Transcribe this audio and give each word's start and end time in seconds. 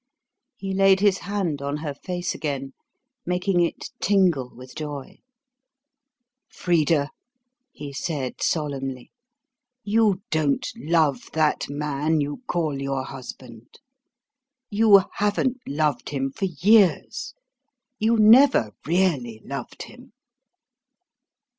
He 0.57 0.73
laid 0.73 0.99
his 0.99 1.19
hand 1.19 1.61
on 1.61 1.77
her 1.77 1.93
face 1.93 2.33
again, 2.33 2.73
making 3.23 3.59
it 3.61 3.91
tingle 4.01 4.49
with 4.55 4.73
joy. 4.73 5.19
"Frida," 6.49 7.11
he 7.71 7.93
said 7.93 8.41
solemnly, 8.41 9.11
"you 9.83 10.23
don't 10.31 10.67
love 10.75 11.29
that 11.33 11.69
man 11.69 12.19
you 12.19 12.41
call 12.47 12.81
your 12.81 13.03
husband.... 13.03 13.79
You 14.71 15.03
haven't 15.17 15.59
loved 15.67 16.09
him 16.09 16.31
for 16.31 16.45
years.... 16.45 17.35
You 17.99 18.17
never 18.17 18.71
really 18.87 19.39
loved 19.45 19.83
him." 19.83 20.13